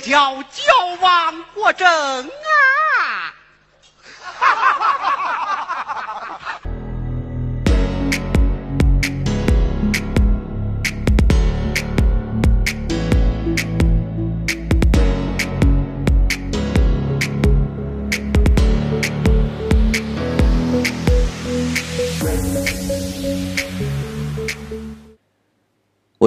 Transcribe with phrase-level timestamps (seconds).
[0.00, 2.77] 这叫矫枉过正啊！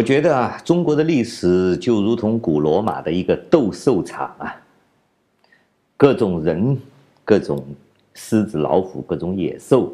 [0.01, 4.59] 我觉得啊，中国的历史就如同古罗马的一个斗兽场啊，
[5.95, 6.75] 各种人、
[7.23, 7.63] 各种
[8.15, 9.93] 狮子、老虎、各种野兽，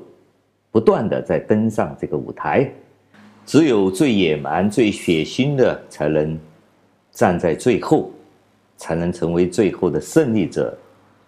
[0.71, 2.71] 不断的在登上这个舞台，
[3.45, 6.39] 只有最野蛮、最血腥的才能
[7.11, 8.09] 站在最后，
[8.77, 10.73] 才能成为最后的胜利者，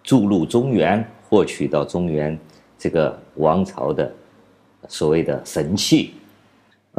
[0.02, 2.38] 注入中原，获取到中原
[2.78, 4.10] 这个王朝的
[4.88, 6.14] 所谓的神器。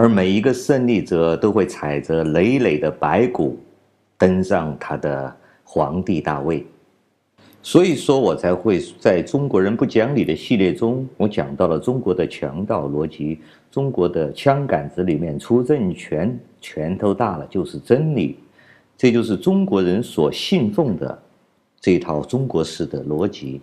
[0.02, 3.60] 而每一个胜利者都会踩着累累的白骨，
[4.18, 5.32] 登上他的
[5.64, 6.66] 皇帝大位。
[7.62, 18.40] 所以说我才会在中国人不讲理的系列中，我讲到了中国的强盗逻辑，中国的枪杆子里面出政权，拳头大了就是真理，
[18.98, 21.22] 这就是中国人所信奉的
[21.80, 23.62] 这套中国式的逻辑。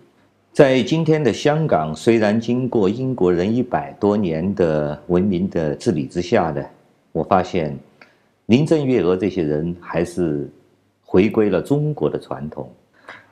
[0.51, 6.61] 在今天的香港，虽然经过英国人一百多年的文明的治理之下呢，
[7.11, 7.77] 我发现
[8.47, 10.49] 林郑月娥这些人还是
[11.05, 12.69] 回归了中国的传统，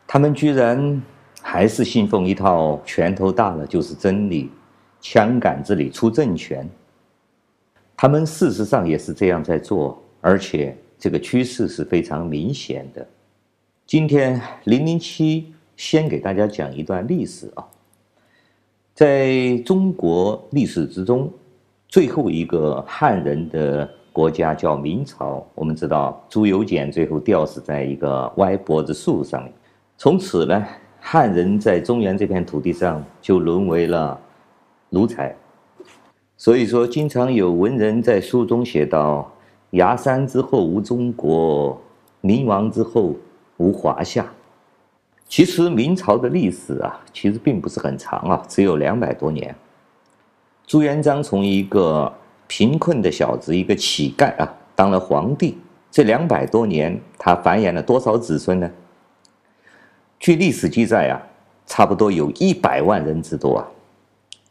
[0.06, 1.02] 他们居然
[1.42, 4.50] 还是信奉一套拳头大了就是真理，
[5.02, 6.70] 枪杆子里出政权。
[7.98, 13.06] 他们事实上也是这样在做，而且这个趋势是非常明显的。
[13.86, 15.52] 今天零零七。
[15.78, 17.64] 先给大家讲一段历史啊，
[18.94, 21.32] 在中国历史之中，
[21.88, 25.46] 最后一个汉人的国家叫明朝。
[25.54, 29.54] 我们知道朱由检最后吊死在一个歪脖子树上面，
[29.98, 30.66] 从此呢，
[31.00, 34.20] 汉人在中原这片土地上就沦为了
[34.90, 35.34] 奴才。
[36.36, 39.32] 所以说，经常有文人在书中写道
[39.72, 41.80] ：“崖山之后无中国，
[42.22, 43.16] 明亡之后
[43.58, 44.26] 无华夏。”
[45.30, 49.54] 其实明朝的历史啊，其实并不是很长啊，只有两百多年。
[50.66, 52.12] 朱元璋从一个
[52.48, 55.58] 贫困的小子，一个乞丐啊，当了皇帝。
[55.90, 58.70] 这两百多年，他繁衍了多少子孙呢？
[60.20, 61.22] 据历史记载啊，
[61.66, 63.68] 差不多有一百万人之多啊。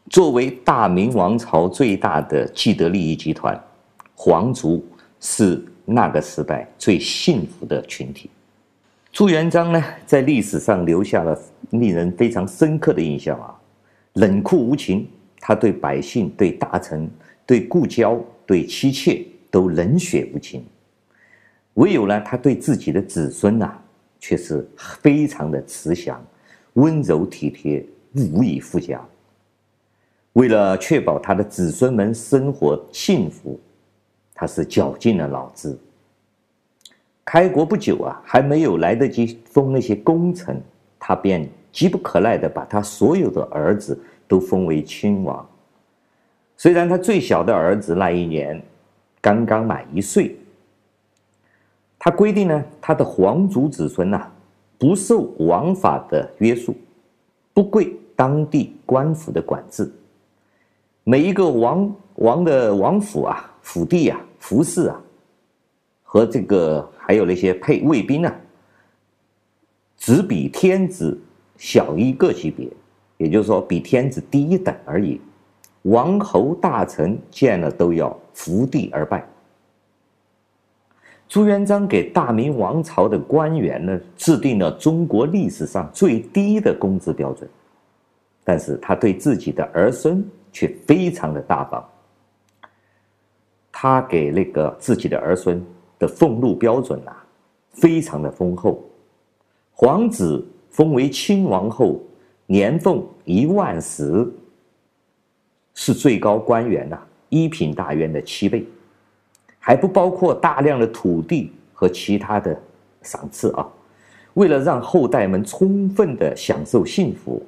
[0.09, 3.59] 作为大明王朝最大的既得利益集团，
[4.15, 4.85] 皇族
[5.19, 8.29] 是那个时代最幸福的群体。
[9.11, 11.39] 朱元璋呢，在历史上留下了
[11.71, 13.55] 令人非常深刻的印象啊，
[14.13, 15.07] 冷酷无情，
[15.39, 17.09] 他对百姓、对大臣、
[17.45, 20.63] 对故交、对妻妾都冷血无情，
[21.75, 23.75] 唯有呢，他对自己的子孙呐，
[24.19, 24.67] 却是
[25.01, 26.23] 非常的慈祥、
[26.73, 29.03] 温柔体贴、无以复加。
[30.33, 33.59] 为了确保他的子孙们生活幸福，
[34.35, 35.75] 他是绞尽了脑汁。
[37.29, 40.61] 开国不久啊，还没有来得及封那些功臣，
[40.97, 43.99] 他便急不可耐地把他所有的儿子
[44.29, 45.45] 都封为亲王。
[46.55, 48.63] 虽然他最小的儿子那一年
[49.19, 50.37] 刚刚满一岁，
[51.99, 54.25] 他规定呢，他的皇族子孙呐，
[54.77, 56.73] 不受王法的约束，
[57.53, 59.91] 不归当地官府的管制。
[61.03, 65.01] 每一个王王的王府啊、府邸啊、服饰啊。
[66.09, 68.35] 和这个还有那些配卫兵啊，
[69.95, 71.17] 只比天子
[71.55, 72.67] 小一个级别，
[73.15, 75.21] 也就是说比天子低一等而已。
[75.83, 79.25] 王侯大臣见了都要伏地而拜。
[81.29, 87.49] 朱元璋给大明王朝的官员呢，制定了中国历史上最低的工资标准，
[88.43, 91.89] 但是他对自己的儿孙却非常的大方。
[93.71, 95.65] 他给那个自己的儿孙。
[95.99, 97.25] 的俸禄标准呐、啊，
[97.71, 98.83] 非常的丰厚。
[99.71, 101.99] 皇子封为亲王后，
[102.45, 104.27] 年俸一万石，
[105.73, 106.99] 是最高官员呐、
[107.29, 108.65] 一品大员的七倍，
[109.59, 112.59] 还不包括大量的土地和其他的
[113.01, 113.67] 赏赐啊。
[114.33, 117.43] 为了让后代们充分的享受幸福，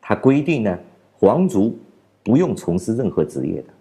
[0.00, 0.78] 他规定呢，
[1.18, 1.76] 皇族
[2.22, 3.73] 不用从事任何职业的。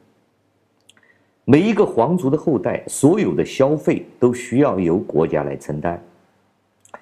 [1.45, 6.01] 每一个皇族的后代，所有的消费都需要由国家来承担。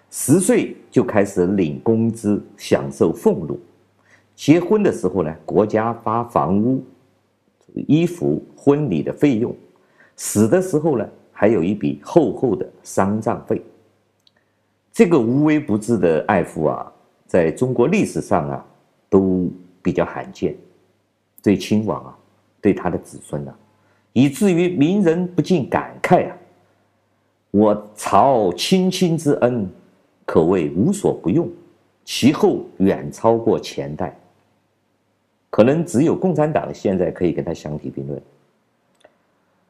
[0.10, 3.60] 十岁就开始领工资，享受俸禄。
[4.36, 6.84] 结婚的时候呢，国家发房屋、
[7.74, 9.56] 衣服、婚礼的费用。
[10.16, 13.62] 死的时候呢，还有一笔厚厚的丧葬费。
[14.92, 16.92] 这个无微不至的爱抚啊，
[17.28, 18.66] 在中国历史上啊，
[19.08, 19.50] 都
[19.84, 20.56] 比较罕见。
[21.44, 22.18] 对亲王啊，
[22.60, 23.56] 对他的子孙啊，
[24.14, 26.38] 以至于名人不禁感慨啊
[27.52, 29.70] ：“我朝亲亲之恩，
[30.26, 31.50] 可谓无所不用，
[32.04, 34.16] 其后远超过前代。”
[35.50, 38.22] 可能只有共产党现在可以跟他相提并论。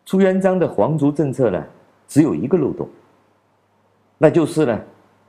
[0.05, 1.63] 朱元璋的皇族政策呢，
[2.07, 2.87] 只有一个漏洞，
[4.17, 4.79] 那就是呢，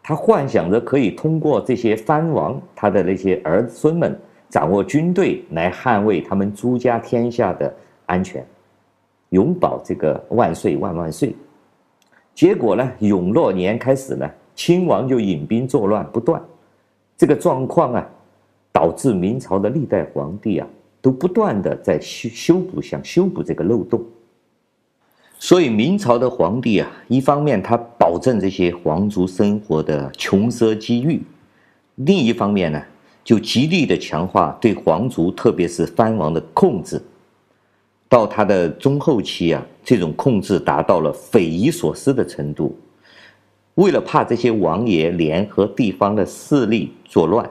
[0.03, 4.19] 他幻想着可以通过这些藩王他的那些儿孙们
[4.51, 7.75] 掌握军队来捍卫他们朱家天下的
[8.05, 8.45] 安全，
[9.33, 11.37] 永保这个万岁万万岁。
[12.35, 16.41] 结果呢，永乐年开始呢，亲王就引兵作乱不断，
[17.15, 18.09] 这个状况啊，
[18.73, 20.67] 导致明朝的历代皇帝啊，
[21.03, 24.03] 都不断的在修修补，想修补这个漏洞。
[25.39, 31.21] 所以明朝的皇帝啊，一方面他保证这些皇族生活的穷奢极欲，
[31.97, 32.83] 另一方面呢，
[33.25, 37.03] 就极力的强化对皇族，特别是藩王的控制。
[38.13, 42.79] 到他的中后期啊，这种控制达到了匪夷所思的程度。
[43.77, 47.51] 为了怕这些王爷联合地方的势力作乱，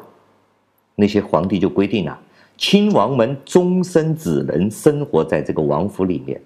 [0.93, 2.21] 那些皇帝就规定啊，
[2.57, 6.39] 亲王们终身只能生活在这个王府里面。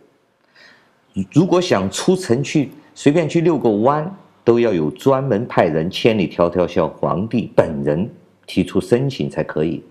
[1.34, 4.10] 如果想出城去随便去遛个弯，
[4.46, 8.10] 都要有专门派人千里迢迢向皇帝本人
[8.48, 9.84] 提出申请才可以。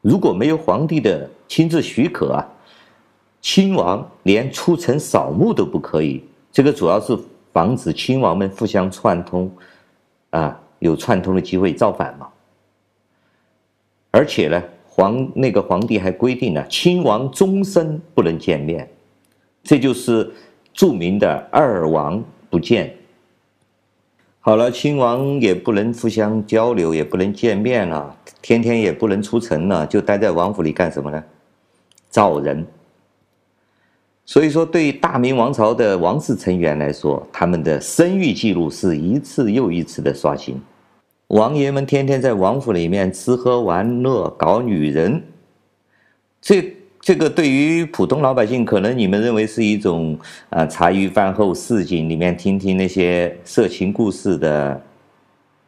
[0.00, 2.48] 如果没有皇帝的亲自许可啊，
[3.42, 6.24] 亲王连出城扫墓都不可以。
[6.50, 7.18] 这个主要是
[7.52, 9.50] 防止亲王们互相串通，
[10.30, 12.28] 啊，有串通的机会造反嘛。
[14.12, 18.88] 而且呢，皇那个皇帝还规定了，亲王终身不能见面。
[19.64, 20.30] 这就是
[20.72, 22.94] 著名的“二王不见”。
[24.38, 31.24] 好了，亲王也不能互相交流，也不能见面了，天天也不能出城了，就待在王府里干什么呢？
[32.08, 32.64] 造人。
[34.24, 40.60] 所以说，对大明王朝的王室成员来说，他们的生育记录是一次又一次的刷新。
[41.28, 45.22] 王爷们天天在王府里面吃喝玩乐，搞女人，
[46.40, 46.76] 这。
[47.04, 50.16] 这个对于普通老百姓，可能你们认为是一种
[50.50, 54.80] 啊茶余饭后市井里面听听那些色情故事的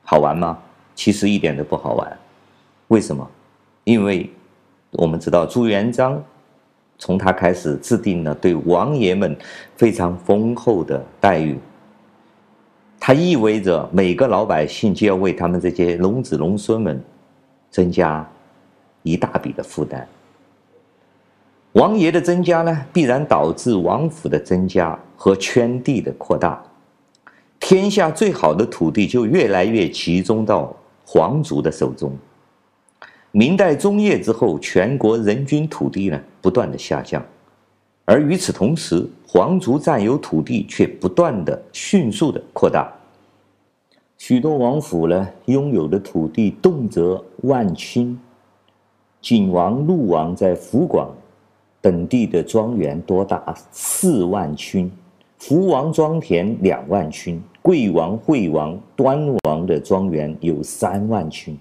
[0.04, 0.56] 好玩吗？
[0.94, 2.18] 其实一点都不好玩。
[2.86, 3.28] 为什么？
[3.82, 4.30] 因为
[4.92, 6.22] 我们知道朱元璋
[6.98, 9.36] 从他开始制定了对王爷们
[9.76, 11.58] 非常丰厚的待遇，
[12.98, 17.02] 它意味着每个老百姓就要为他们这些龙子龙孙们
[17.70, 18.26] 增加
[19.02, 20.06] 一大笔的负担。
[21.72, 26.62] 王爷的增加呢，必然导致王府的增加和圈地的扩大，
[27.58, 30.74] 天下最好的土地就越来越集中到
[31.04, 32.16] 皇族的手中。
[33.36, 37.20] 明代中叶之后，全国人均土地呢不断的下降，
[38.04, 42.88] 而与此同时，皇族占有土地却不断的迅速的扩大。
[44.18, 48.14] 许多王府呢拥有的土地动辄万顷，
[49.20, 51.10] 景王、陆王在湖广。
[51.80, 54.88] 本地的庄园多达四万顷，
[55.38, 61.56] 福王庄田两万顷，贵王、惠王、端王的庄园有三万顷，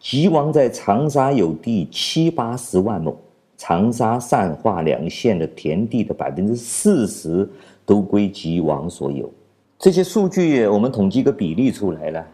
[0.00, 3.14] 吉王在长沙有地七八十万亩，
[3.58, 7.46] 长沙、善化两县的田地的百分之四十
[7.84, 9.30] 都归吉王所有。
[9.78, 12.26] 这些数据我们统计个比例出来了，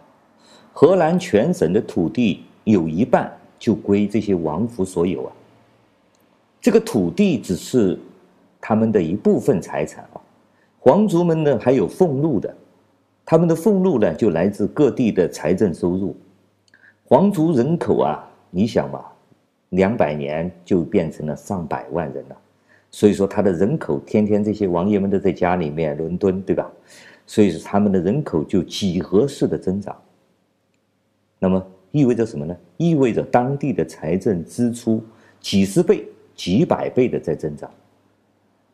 [0.73, 5.32] 河南全省的土地有一半就归这些王府所有啊。
[6.61, 7.99] 这个土地只是
[8.61, 10.20] 他们的一部分财产啊，
[10.78, 12.56] 皇族们呢还有俸禄的，
[13.25, 16.14] 他们的俸禄呢就来自各地的财政收入。
[17.09, 19.13] 皇族人口啊，你想吧，
[19.71, 22.37] 两百年就变成了上百万人了，
[22.91, 26.71] 所以说他的人口天天这些王爷们都在家里面伦敦，对吧？
[27.27, 29.97] 所以说他们的人口就几何式的增长。
[31.39, 32.57] 那么意味着什么呢？
[32.77, 35.03] 意味着当地的财政支出
[35.41, 36.07] 几十倍。
[36.35, 37.71] 几百倍的在增长。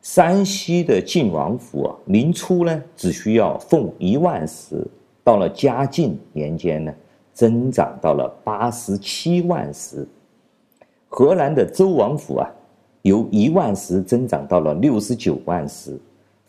[0.00, 4.84] 山西的晋王府啊，明初呢只需要俸一万石，
[5.22, 6.92] 到了嘉靖年间呢，
[7.32, 10.06] 增长到了八十七万石。
[11.08, 12.50] 河南的周王府啊，
[13.02, 15.98] 由一万石增长到了六十九万石。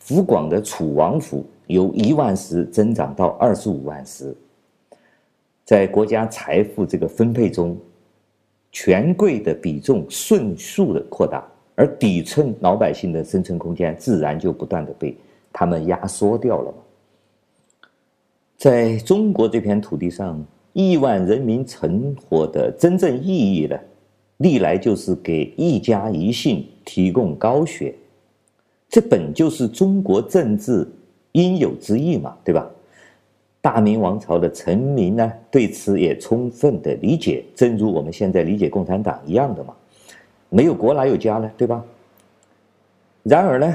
[0.06, 4.36] 湖广的楚王府由一万石增长到二十五万石。
[5.64, 7.74] 在国家财富这个分配中，
[8.70, 11.42] 权贵的比重迅速的扩大，
[11.74, 15.16] 而底层老百姓的生存空间自然就不断的被
[15.50, 16.74] 他们压缩掉了。
[18.58, 23.78] 在中国这片土地上，亿万人民存活的真正意义呢，
[24.36, 27.94] 历来就是给一家一姓提供高学，
[28.88, 30.86] 这本就是中国政治
[31.32, 32.68] 应有之义嘛，对吧？
[33.60, 39.72] 大明王朝的臣民呢，对此也充分的理解，正如我们现在理解共产党一样的嘛。
[40.50, 41.82] 没有国哪有家呢，对吧？
[43.22, 43.74] 然而呢，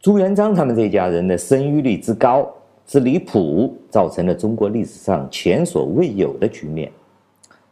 [0.00, 2.50] 朱元璋他们这一家人的生育率之高
[2.86, 6.90] 是离谱，造成了中国历史上前所未有的局面。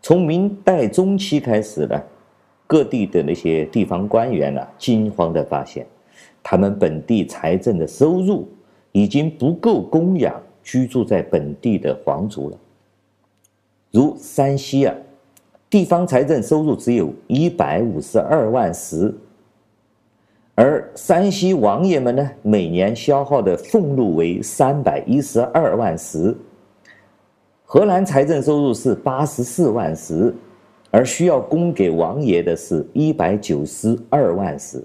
[0.02, 2.02] 从明代中期开始呢，
[2.66, 5.86] 各地的那些地方官员啊，惊慌地发现，
[6.42, 8.48] 他们本地财政的收入
[8.92, 10.34] 已经不够供养。
[10.66, 12.58] 居住在本地的皇族了，
[13.90, 14.94] 如山西啊，
[15.68, 19.14] 地方财政收入只有一百五十二万石，
[20.56, 26.32] 而山西王爷们呢，每年消耗的俸禄为三百一十二万石。
[27.64, 30.32] 河南财政收入是八十四万石，
[30.92, 34.80] 而需要供给王爷的是一百九十二万石。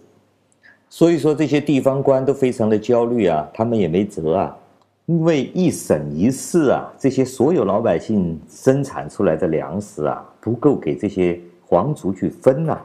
[0.89, 4.57] 所以说，这些地方官都非常的焦虑啊，他们也没辙啊。
[5.05, 12.79] 因为一省一市啊，这些所有老百姓生产出来的粮食啊，不够给这些皇族去分呐、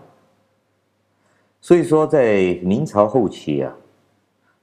[1.65, 3.75] 所以说，在明朝后期啊，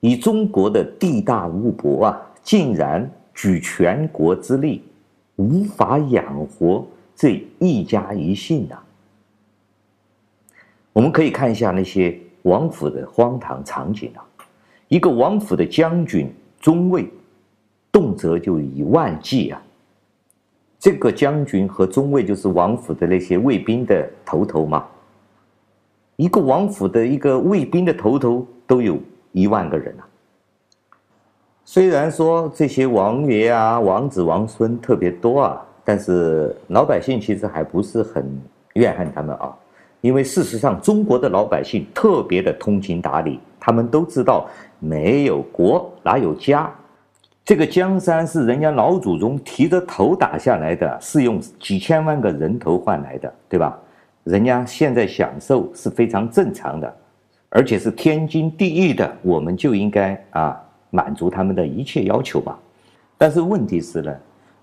[0.01, 4.83] 以中国的地大物博啊，竟然举全国之力，
[5.37, 8.85] 无法养活这一家一姓呐、啊。
[10.93, 14.21] 我们可以看一下那些王府的荒唐场景啊，
[14.87, 17.09] 一个王府的将军、中尉。
[17.91, 19.59] 动辄就以万计啊！
[20.79, 24.87] 这个将军和中尉就是王府的那些卫兵的头头嘛。
[26.21, 28.95] 一个王府的一个卫兵的头头都有
[29.31, 30.05] 一万个人啊。
[31.65, 38.23] 虽然说这些王爷啊、王子王孙特别多啊，但是老百姓其实还不是很
[38.73, 39.51] 怨恨他们啊。
[40.01, 44.47] 因为事实上，中国的老百姓特别的通情达理，他们都知道
[44.77, 46.71] 没有国哪有家。
[47.43, 53.75] 这个江山是人家老祖宗提着头打下来的，是用几千万个人头换来的，对吧？
[54.23, 56.95] 人家现在享受是非常正常的，
[57.49, 60.61] 而且是天经地义的，我们就应该啊
[60.91, 62.59] 满足他们的一切要求吧。
[63.17, 64.15] 但是问题是呢，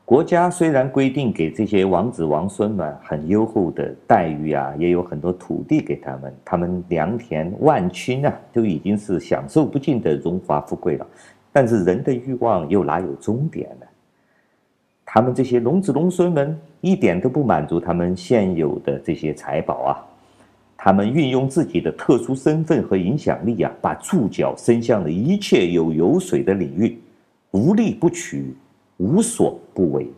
[0.05, 11.07] 国家虽然规定给这些王子王孙们很优厚的待遇啊，也有很多土地给他们，他们良田万顷啊，都已经是享受不尽的荣华富贵了。
[11.53, 13.87] 但是人的欲望又哪有终点呢？
[15.05, 20.05] 他们这些龙子龙孙们一点都不满足他们现有的这些财宝啊！
[20.77, 26.97] 他们运用自己的特殊身份和影响力啊，把触角伸向了一切有油水的领域，
[27.51, 28.55] 无利不取，
[28.99, 30.09] 无所不为。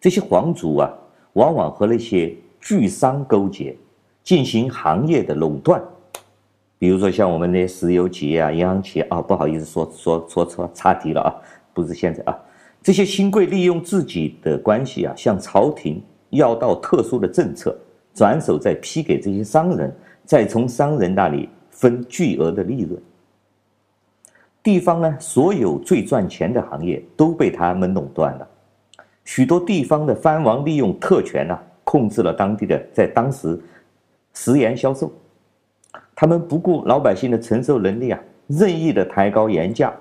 [0.00, 0.88] 这些皇族啊，
[1.32, 3.76] 往往和那些巨商勾结，
[4.22, 5.82] 进行行业的垄断。
[6.78, 11.34] 比如说像我们的石油企业啊、银行企业啊，不好意思说说说错岔题了啊，
[11.74, 12.38] 不是现在啊，
[12.88, 17.78] 这些新贵利用自己的关系啊，向朝廷要到特殊的政策，
[18.14, 22.98] 转手再批给这些商人，再从商人那里分巨额的利润。
[24.62, 28.48] 地方呢，所有最赚钱的行业都被他们垄断了，
[29.22, 33.60] 许多地方的藩王利用特权啊，控制了当地的在当时
[34.32, 35.12] 食盐销售。
[36.14, 39.94] 他们不顾老百姓的承受能力啊，任意的抬高盐价，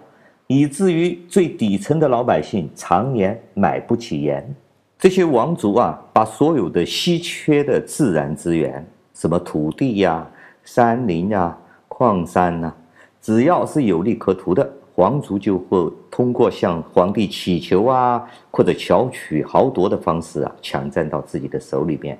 [0.48, 4.56] 以至于最底层的老百姓常年买不起盐。
[4.98, 10.25] 这些王族啊，把所有的稀缺的自然资源，什么土地呀、
[10.63, 12.74] 山林呀、啊、矿山呐、
[13.22, 22.18] 只要是有利可图的，皇族就会通过向皇帝乞求啊，或者巧取豪夺的方式啊，抢占到自己的手里边。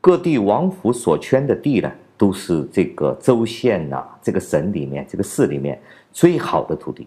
[0.00, 5.80] 各地王府所圈的地呢，都是这个州县呐、这个省里面、这个市里面
[6.12, 7.06] 最好的土地。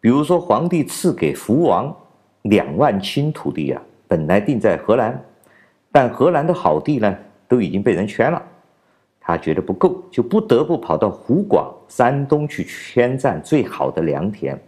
[0.00, 1.94] 比如说，皇帝赐给福王
[2.42, 5.24] 两万顷土地啊，本来定在河南，
[5.90, 7.16] 但河南的好地呢，
[7.48, 8.42] 都已经被人圈了，
[9.20, 14.60] 他觉得不够，就不得不跑到湖广、山东去圈占最好的良田。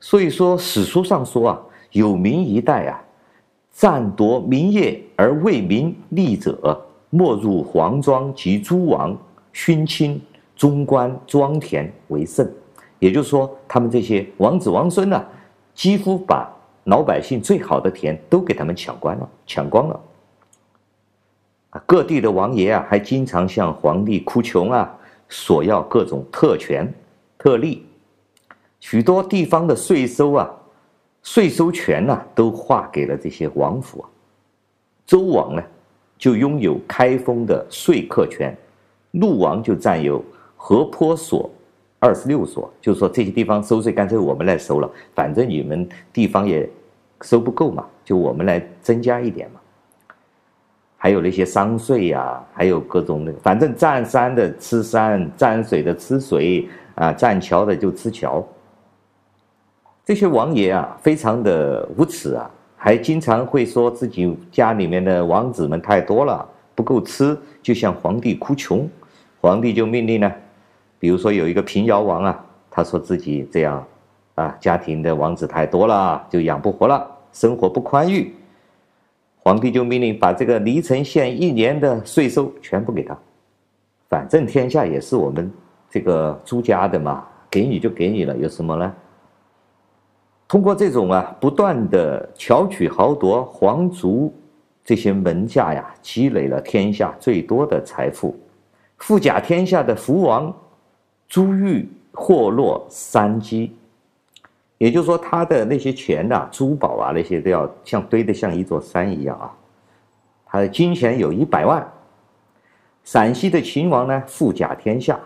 [0.00, 1.60] 所以说，史书上说啊，
[1.92, 3.02] 有名一代啊，
[3.70, 6.80] 占夺民业而为民利者。
[7.16, 9.16] 没入皇庄及诸王
[9.52, 10.20] 勋亲
[10.56, 12.52] 中官庄田为甚，
[12.98, 15.24] 也就是说，他们这些王子王孙呢，
[15.74, 16.48] 几乎把
[16.84, 20.00] 老百姓最好的田都给他们抢光了，抢光了。
[21.86, 24.96] 各地的王爷啊，还经常向皇帝哭穷啊，
[25.28, 26.92] 索要各种特权
[27.36, 27.84] 特例。
[28.78, 30.48] 许多地方的税收啊，
[31.22, 34.04] 税收权呢、啊，都划给了这些王府。
[35.04, 35.62] 周王呢，
[36.16, 38.56] 就拥有开封的税课权，
[39.12, 40.22] 陆王就占有
[40.66, 41.50] 河坡所
[41.98, 46.66] 二十六所，就是说这些地方收税干脆我们来收了，反正你们地方也
[47.20, 49.60] 收不够嘛，就我们来增加一点嘛。
[50.96, 58.42] 还有那些商税呀，还有各种的，反正占山的吃山，占水的吃水啊，占桥的就吃桥。
[60.02, 68.88] 这些王爷啊，非常的无耻啊，还经常会说自己家里面的王子们太多了，不够吃，就向皇帝哭穷。
[69.42, 70.32] 皇帝就命令呢，
[71.04, 73.86] 比如说有一个平遥王啊，他说自己这样
[74.36, 78.34] 啊，家庭的王子太多了，就养不活了，生活不宽裕。
[79.36, 83.14] 皇帝就命令把这个黎城县一年的税收全部给他，
[84.08, 85.52] 反正天下也是我们
[85.90, 88.94] 这个朱家的嘛，给你就给你了，有什么呢？
[90.48, 94.34] 通过这种啊不断的巧取豪夺，皇族
[94.82, 98.34] 这些门下呀，积累了天下最多的财富。
[98.96, 100.50] 富甲天下的福王
[101.28, 103.72] 珠玉祸落山积，
[104.78, 109.52] 也就是说，他的那些钱呐、珠宝啊，那些都要像堆得像一座山一样啊。
[110.46, 111.86] 他的金钱有一百万。
[113.02, 115.18] 陕西的秦王呢，富甲天下，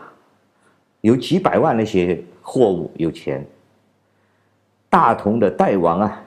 [1.03, 3.47] 有几百万那些货物有钱。
[4.89, 6.25] 大同的代王啊，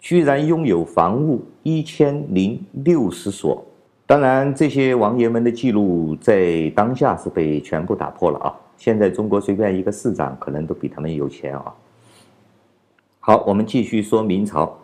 [0.00, 3.62] 居然拥有房屋一千零六十所。
[4.06, 8.54] 当然，这些王爷们的记录在当下是被全部打破了啊！
[8.82, 11.72] 现在中国随便一个市长可能都比他们有钱啊。
[13.20, 14.76] 好，我们继续说明朝，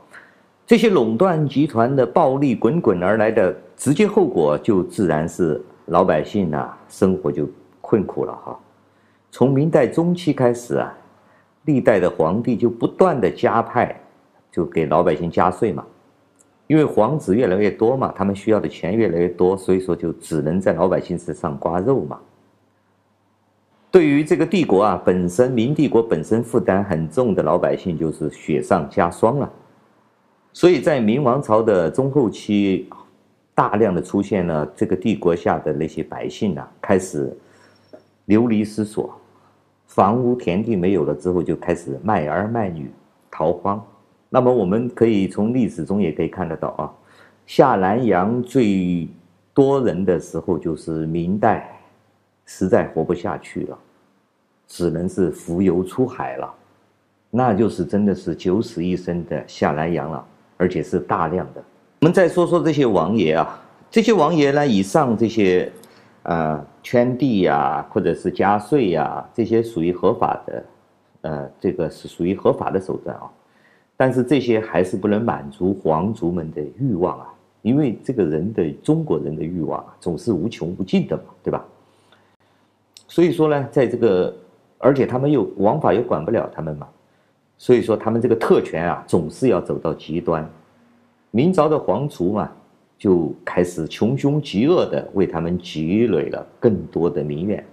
[0.65, 7.49] 这些垄断集团的暴利滚滚而来的直接后果，就自然是老百姓啊，生活就
[7.81, 8.57] 困苦了哈。
[9.33, 10.97] 从明代中期开始啊。
[11.65, 14.01] 历代的皇帝就不断的加派，
[14.51, 15.85] 就给老百姓加税嘛，
[16.69, 22.19] 因为皇子越来越多嘛，他们需要的钱越来越多，所以说就只能在老百姓身上刮肉嘛。
[23.91, 29.51] 对于这个帝国啊，本身明帝国本身负担很重的老百姓，就是雪上加霜了。
[30.53, 32.89] 所以在明王朝的中后期，
[33.55, 37.35] 大量的出现了这个帝国下的那些百姓啊，开始
[38.27, 39.11] 流离失所。
[39.87, 42.91] 房屋田地没有了之后，就开始卖儿卖女，
[43.31, 43.83] 逃荒。
[44.29, 46.93] 那么我们可以从历史中也可以看得到啊，
[47.47, 49.09] 下南洋最
[49.55, 51.78] 多人的时候就是明代，
[52.49, 53.79] 实在活不下去了，
[54.67, 56.53] 只能是浮游出海了，
[57.31, 61.63] 那就是真的是九死一生的下南洋了，而且是大量的。
[62.01, 65.71] 我们再说说这些王爷啊，这些王爷呢，以上这些。
[66.25, 70.65] 呃，圈地呀，或者是加税呀，这些属于合法的，
[71.23, 73.31] 呃，这个是属于合法的手段啊。
[73.97, 77.33] 但是这些还是不能满足皇族们的欲望啊，
[77.63, 81.65] 因为这个人的中国人的欲望啊，总是无穷无尽的嘛，对吧？
[83.09, 84.33] 所以说呢，在这个，
[84.79, 86.87] 而且他们又王法又管不了他们嘛，
[87.57, 90.49] 所以说他们这个特权啊，总是要走到极端。
[91.33, 92.53] 明朝的皇族嘛。
[92.99, 97.65] 就开始穷凶极恶地为他们积累了更多的民怨。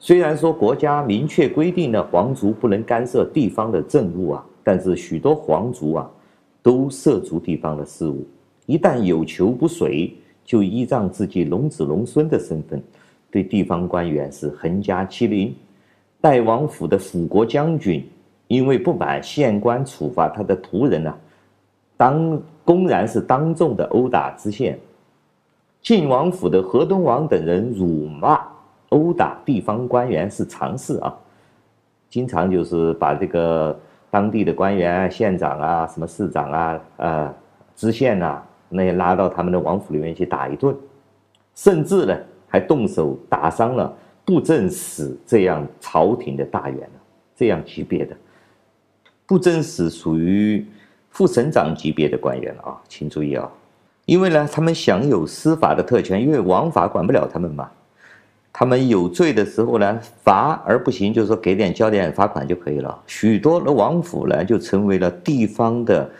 [0.00, 6.10] 虽然说国家明确规定了皇族不能干涉地方的政务啊，但是许多皇族啊
[6.60, 8.26] 都涉足地方的事务，
[8.66, 10.12] 一旦有求不遂，
[10.44, 12.82] 就依仗自己龙子龙孙的身份，
[13.30, 15.54] 对地方官员是横加欺凌。
[16.20, 18.04] 代王府的辅国将军
[18.48, 21.16] 因为不满县官处罚他的仆人啊，
[21.96, 22.40] 当。
[22.66, 24.76] 公然是当众的殴打知县，
[25.82, 28.40] 晋王府的河东王等人辱骂、
[28.88, 31.16] 殴打地方官员是常事啊，
[32.08, 33.78] 经常就是把这个
[34.10, 37.34] 当地的官员、县长啊、什么市长啊、呃
[37.76, 40.76] 知县呐，那些拉到他们的王府里面去打一顿，
[41.54, 42.18] 甚至呢
[42.56, 46.88] 还动手打伤了布政使这样朝廷的大员，
[47.36, 48.16] 这样级别的
[49.26, 50.64] 布政使属于。
[51.08, 53.50] 副省长级别的官员啊，请注意啊，
[54.04, 57.70] 因为呢，他们享有司法的特权，因为王法管不了他们嘛。
[58.52, 63.02] 他们有罪的时候呢，罚而不行，就是说给点交点罚款就可以了。
[63.06, 66.10] 许多的王府呢，就成为了地方的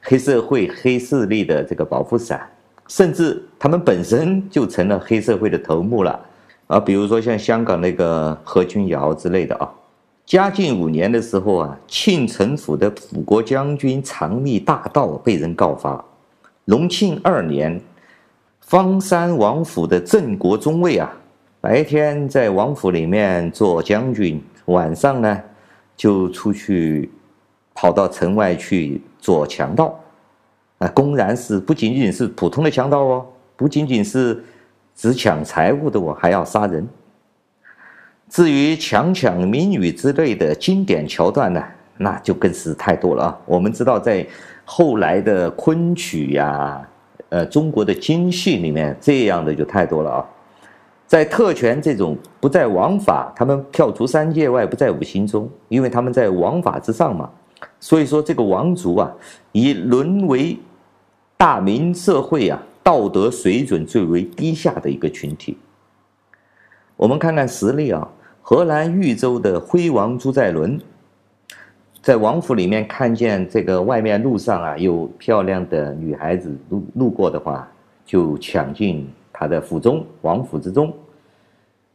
[0.00, 2.44] 黑社会、黑势力的这个保护伞，
[2.90, 6.18] 甚至他们本身就成了黑社会的头目了
[6.66, 6.80] 啊。
[6.80, 9.70] 比如说像香港那个何君尧之类的啊。
[10.26, 16.04] 嘉靖五年的时候啊，庆城府的辅国将军藏匿大盗被人告发。
[16.64, 17.80] 隆庆二年，
[18.60, 21.12] 方山王府的镇国中尉啊，
[21.60, 25.40] 白天在王府里面做将军，晚上呢
[25.96, 27.10] 就出去
[27.74, 29.98] 跑到城外去做强盗，
[30.80, 34.42] 啊，公然是不仅仅是普通的强盗哦，不仅仅是
[34.96, 36.88] 只抢财物的哦，还要杀人。
[38.30, 41.62] 至于强抢民女之类的经典桥段呢，
[41.98, 43.38] 那就更是太多了啊！
[43.44, 44.26] 我们知道，在
[44.64, 46.88] 后来的昆曲呀，
[47.28, 50.24] 呃，中国的京戏里面，这样的就太多了啊。
[51.06, 57.28] 在特权这种不在王法，他们跳出三界外，不在五行中，因为他们在王法之上嘛。
[57.80, 59.12] 所以说，这个王族啊，
[59.52, 60.56] 已沦为
[61.40, 65.56] 大明社会啊道德水准最为低下的一个群体。
[66.98, 68.06] 我们看看实例啊。
[68.42, 70.78] 河南豫州的徽王朱载伦，
[72.02, 77.66] 在王府里面看见这个外面路上啊有漂亮的女孩子路路过的话，
[78.04, 80.92] 就抢进他的府中，王府之中，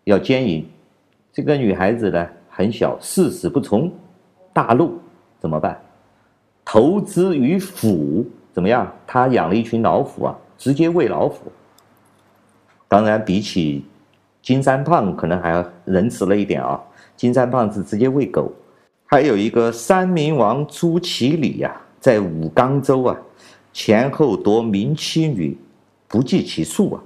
[0.05, 0.67] 要奸淫。
[1.31, 3.91] 这个女孩子呢很小，誓死不从，
[4.53, 4.97] 大怒
[5.39, 5.79] 怎么办？
[6.63, 8.89] 投资于府，怎么样？
[9.05, 11.51] 他养了一群老虎啊，直接喂老虎。
[12.87, 13.83] 当然，比起。
[14.41, 16.79] 金三胖可能还要仁慈了一点啊，
[17.17, 18.53] 金三胖是直接喂狗，
[19.07, 23.17] 还有一个三明王朱祁礼呀，在武冈州啊，
[23.73, 25.57] 前后夺民妻女，
[26.07, 27.01] 不计其数啊。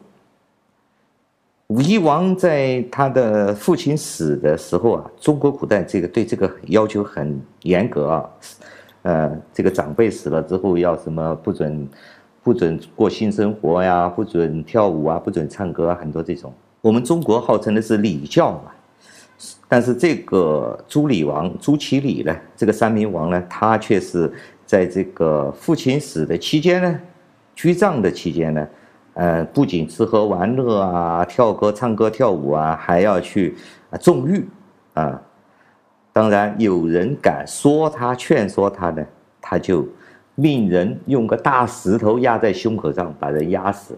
[1.68, 8.30] 武义王在他的父亲死的时候啊，中国古代这个对这个要求很严格啊，
[9.02, 11.88] 呃，这个长辈死了之后要什么不准，
[12.44, 16.54] 不准过性生活呀，不准跳舞啊，不准唱歌啊，很多这种。
[16.82, 18.72] 我们中国号称的是礼教嘛，
[19.68, 24.32] 但是这个朱礼王朱祁礼呢，这个三明王呢，他却是
[24.66, 27.00] 在这个父亲死的期间呢，
[27.56, 28.68] 居葬的期间呢，
[29.14, 33.56] 呃，不仅吃喝玩乐啊，跳歌、唱歌、跳舞啊，还要去
[33.90, 34.46] 啊纵欲
[34.94, 35.22] 啊。
[36.12, 39.06] 当然，有人敢说他、劝说他呢，
[39.40, 39.88] 他就
[40.36, 43.98] 命人用个大石头压在胸口上，把人压死。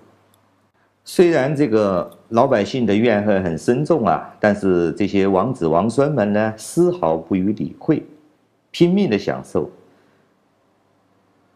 [1.04, 8.06] 虽然这个老百姓的怨恨很深重啊，但是这些王子王孙们呢，丝毫不予理会，
[8.70, 9.70] 拼命的享受。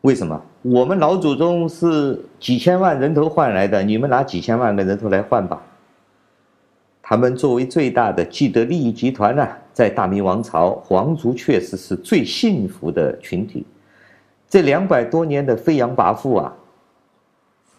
[0.01, 0.41] 为什么？
[0.63, 5.61] 我们老祖宗是几千万人头换来的，你们拿几千万个人头来换吧。
[7.03, 13.65] 他们作为最大的既得利益集团呢，在大明王朝，皇族确实是最幸福的群体。
[14.47, 16.55] 这两百多年的飞扬跋扈啊。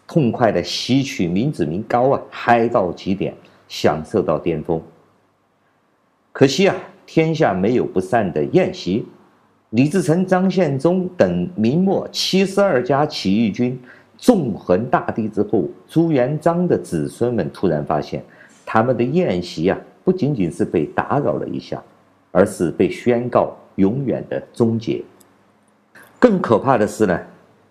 [0.05, 3.33] 痛快的吸取民脂民膏啊，嗨到极点，
[3.67, 4.79] 享受到巅峰。
[6.31, 6.75] 可惜啊，
[7.07, 9.03] 天下没有不散的宴席。
[9.71, 13.77] 李自成、张献忠等明末七十二家起义军
[14.17, 18.23] 纵横大地之后，朱元璋的子孙们突然发现，
[18.63, 21.83] 他们的宴席啊，不仅仅是被打扰了一下，
[22.31, 25.03] 而是被宣告永远的终结。
[26.17, 27.19] 更可怕的是呢。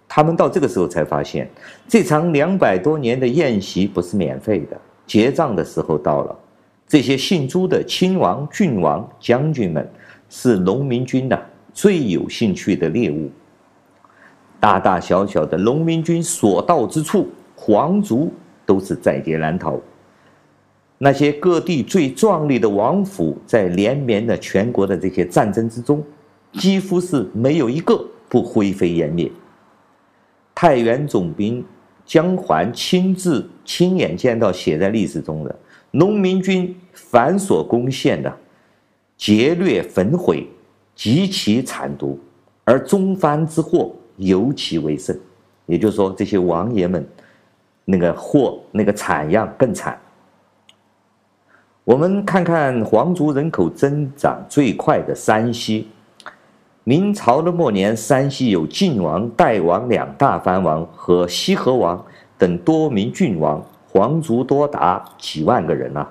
[0.07, 1.49] 他们到这个时候才发现，
[1.89, 4.79] 这场两百多年的宴席不是免费的。
[5.07, 6.39] 结账的时候到了，
[6.87, 9.89] 这些姓朱的亲王、郡王、将军们
[10.29, 13.31] 是农民军的最有兴趣的猎物。
[14.61, 18.31] 大大小小的农民军所到之处，皇族
[18.67, 19.81] 都是在劫难逃。
[20.99, 26.03] 那些各地最壮丽的王府，在连绵的全国的这些战争之中，
[26.55, 29.31] 几乎是没有一个不灰飞烟灭。
[30.55, 31.63] 太原总兵
[32.07, 35.55] 姜桓亲自亲眼见到写在历史中的
[35.91, 38.35] 农民军反所攻陷的
[39.19, 40.49] 劫掠焚毁
[40.95, 42.19] 极其惨毒，
[42.65, 45.19] 而中藩之祸尤其为甚。
[45.67, 47.07] 也就是说，这些王爷们
[47.85, 50.01] 那个祸那个惨样更惨。
[51.87, 55.87] 我们看看皇族人口增长最快的山西。
[56.83, 62.05] 明朝的末年，山西有晋王、代王两大藩王和西河王
[62.37, 66.11] 等多名郡王，皇族多达几万个人啊。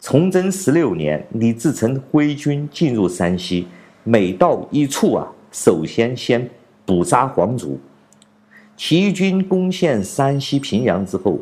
[0.00, 3.66] 崇祯十六年，李自成挥军进入山西，
[4.04, 6.48] 每到一处啊，首先先
[6.86, 7.76] 捕杀皇族。
[8.76, 11.40] 起义军攻陷山西平阳之后，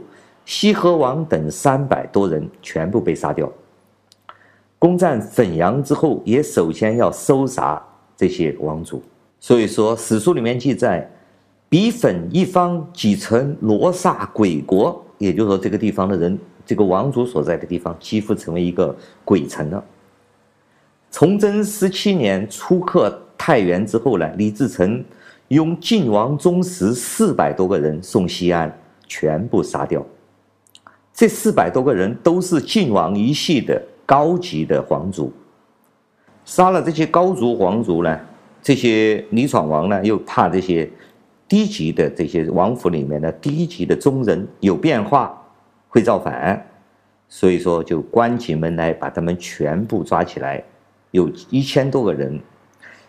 [0.49, 3.53] 西河王等三百多人全部被杀掉。
[4.79, 7.85] 攻占汾阳之后，也首先要搜查。
[8.17, 9.01] 这些王族，
[9.39, 11.09] 所以说史书里面记载，
[11.69, 19.85] 彼汾一方几成罗刹鬼国，也就是说这个地方的人，这个王族所在的地方几乎成为一个鬼城了。
[21.13, 25.05] 崇祯十七年出克太原之后呢，李自成
[25.47, 30.05] 用晋王宗室四百多个人送西安，全部杀掉。
[31.19, 35.33] 这四百多个人都是晋王一系的高级的皇族。
[36.45, 38.21] 杀了这些高族皇族呢，
[38.63, 40.89] 这些李闯王呢，又怕这些
[41.49, 45.37] 低级的这些王府里面的低级的宗人有变化，
[45.89, 46.65] 会造反，
[47.29, 50.63] 所以说就关起门来把他们全部抓起来，
[51.11, 52.39] 有一千多个人，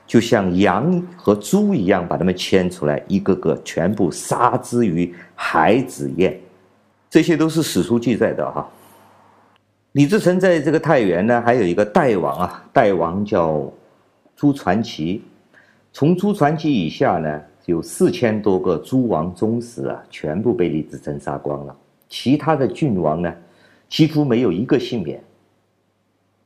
[0.08, 6.36] 就像羊和猪一样把他们牵出来，一个个全部杀之于海子堰，
[7.10, 8.70] 这些都是史书记载的哈。
[9.94, 13.72] 李自成在这个太原呢，还有一个代王啊，代王叫
[14.36, 15.24] 朱传奇，
[15.92, 21.76] 从朱传奇以下呢，有四千多个诸王宗室啊，全部被李自成杀光了。
[22.08, 23.34] 其他的郡王呢，
[23.88, 25.20] 几乎没有一个幸免。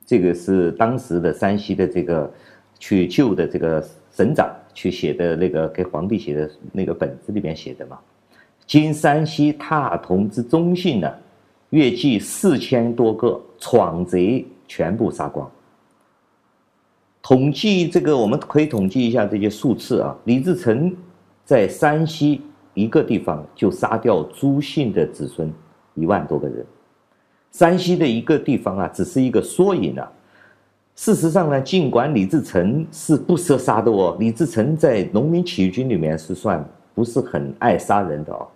[0.06, 2.32] 这个是当时的山西的这个
[2.80, 8.00] 去救的这个省长去写的那个给皇帝写的那个本子里面写的嘛。
[8.74, 11.08] 今山西大同之中姓呢，
[11.70, 15.48] 约计四千多个闯贼，全部杀光。
[17.22, 20.18] 统计这个，我们可以统计一下这些数次啊。
[20.24, 20.92] 李自成
[21.46, 22.42] 在山西。
[22.74, 25.54] 一个地方就杀掉朱姓的子孙
[25.94, 26.66] 一万多个人，
[27.52, 30.12] 山西的一个地方啊，只是一个缩影啊。
[30.96, 38.48] 事实上呢，尽管李自成是不射杀的哦，李自成在农民起义军里面是算不是很爱杀人的哦，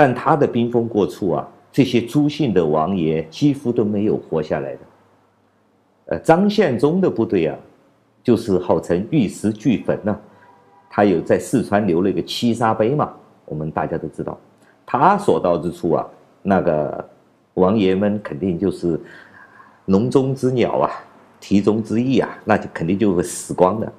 [0.00, 4.78] 但他的兵锋过处啊，这些朱姓的王爷几乎都没有活下来的。
[6.06, 7.58] 呃，张献忠的部队啊，
[8.22, 10.18] 就是号称玉石俱焚呢。
[10.88, 13.12] 他有在四川留了一个七杀碑嘛？
[13.44, 14.38] 我们大家都知道，
[14.86, 16.08] 他所到之处啊，
[16.40, 17.06] 那个
[17.52, 18.98] 王爷们肯定就是
[19.84, 20.90] 笼中之鸟啊，
[21.38, 23.92] 题中之意啊，那就肯定就会死光的。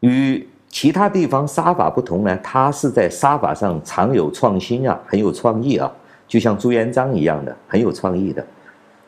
[0.00, 5.90] 与其他地方杀法不同呢，他是在杀法上常有创新啊，很有创意啊，
[6.28, 8.44] 就像朱元璋一样的很有创意的。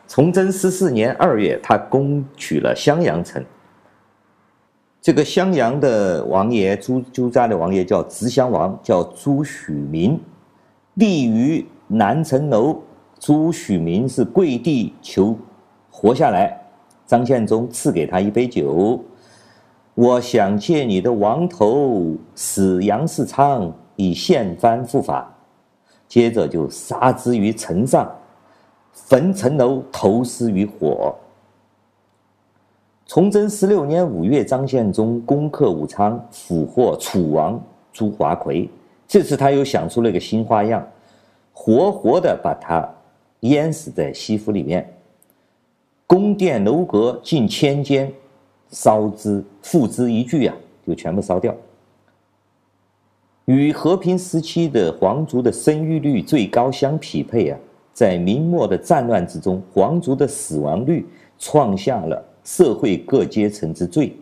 [0.06, 3.44] 崇祯十四年二月，他攻取了襄阳城。
[5.02, 10.18] 这个襄阳的王爷朱朱家的王爷叫执襄王，叫朱许明，
[10.94, 12.80] 立于南城楼。
[13.18, 15.36] 朱许明是跪地求
[15.90, 16.56] 活下来。
[17.06, 19.02] 张献忠赐给他一杯酒，
[19.98, 25.28] 我想借你的王头使杨世昌以献藩复法。
[26.06, 28.08] 接着就杀之于城上，
[28.92, 31.12] 焚城楼，投尸于火。
[33.06, 37.60] 崇祯十六年五月，张献忠攻克武昌，俘获楚王
[37.92, 38.70] 朱华奎。
[39.08, 40.86] 这次他又想出了一个新花样，
[41.52, 42.88] 活活的把他
[43.40, 44.88] 淹死在西府里面。
[46.06, 48.10] 宫殿楼阁近千间，
[48.70, 50.54] 烧之付之一炬啊，
[50.86, 51.54] 就全部烧掉。
[53.44, 57.58] 与和平时期的皇族的生育率最高相匹配啊，
[57.92, 61.06] 在明末的战乱之中，皇族的死亡率
[61.38, 62.24] 创下了。
[62.44, 64.16] 社会各阶层之最，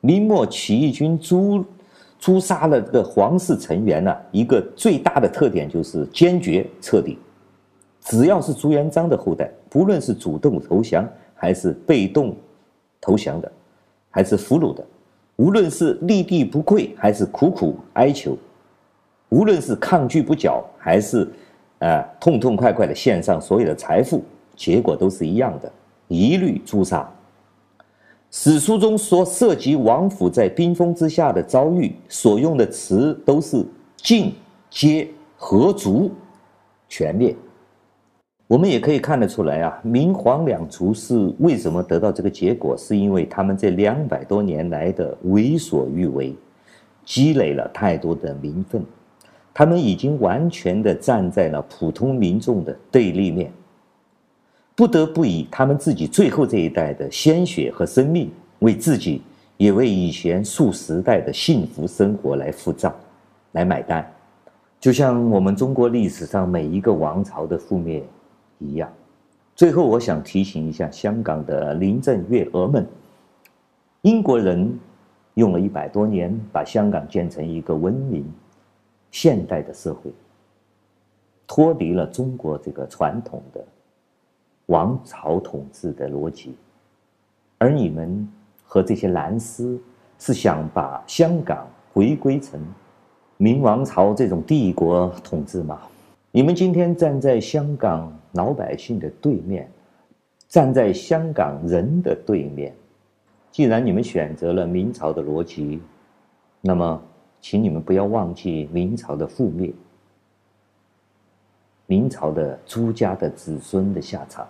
[0.00, 1.64] 明末起义军诛
[2.18, 7.16] 诛杀了这个皇室成员呢，一个最大的特点就是坚决彻底。
[8.00, 12.34] 只要是朱元璋的后代，不论是主动投降还是被动
[13.00, 13.52] 投降的，
[14.10, 14.84] 还是俘虏的，
[15.36, 18.36] 无论是立地不跪还是苦苦哀求，
[19.28, 21.26] 无论是抗拒不缴还是
[21.78, 24.22] 啊痛痛快快的献上所有的财富，
[24.56, 25.72] 结果都是一样的，
[26.08, 27.08] 一律诛杀。
[28.32, 33.64] 史书中所涉及王府在冰封之下的遭遇，所用的词都是
[33.96, 34.32] 尽、
[34.68, 36.12] 皆、何足
[36.88, 37.34] 全灭。
[38.50, 46.34] 我们也可以看得出来啊，明黄两族是为什么得到这个结果，是因为他们这两百多年来的为所欲为，
[47.04, 48.84] 积累了太多的民愤，
[49.54, 53.52] 他们已经完全的站在了普通民众的对立面。
[54.74, 59.22] 不得不以他们自己最后这一代的鲜血和生命，为自己
[59.58, 62.92] 也为以前数十代的幸福生活来付账，
[63.52, 64.04] 来买单，
[64.80, 68.02] 就像我们中国历史上每一个王朝的覆灭
[68.60, 68.88] 一样。
[69.56, 72.86] 最后，我想提醒一下香港的林郑月娥们：
[74.02, 74.78] 英国人
[75.34, 78.24] 用了一百多年，把香港建成一个文明、
[79.10, 80.12] 现代的社会，
[81.46, 83.64] 脱离了中国这个传统的。
[84.66, 86.54] 王朝统治的逻辑，
[87.58, 88.28] 而你们
[88.64, 89.76] 和这些蓝丝
[90.16, 92.64] 是想把香港回归成
[93.36, 95.80] 明王朝这种帝国统治吗？
[96.32, 99.68] 你们今天站在香港老百姓的对面，
[100.46, 102.72] 站在香港人的对面，
[103.50, 105.82] 既然你们选择了明朝的逻辑，
[106.60, 107.02] 那么，
[107.40, 109.72] 请你们不要忘记明朝的覆灭，
[111.86, 114.46] 明朝的朱家的子孙的下场。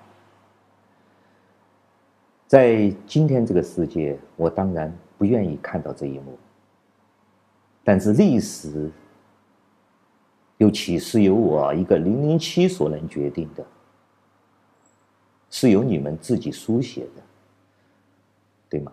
[2.47, 6.37] 在今天这个世界，我当然不愿意看到这一幕。
[7.83, 8.91] 但是历史
[10.61, 13.65] 又岂是由我一个零零七所能决定的？
[15.49, 17.23] 是由你们自己书写的，
[18.69, 18.93] 对吗？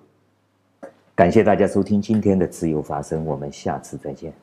[1.14, 4.34] 感谢大家收听今天的自由发声，我们下次再见。